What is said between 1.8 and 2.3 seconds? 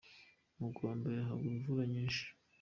nyinshi.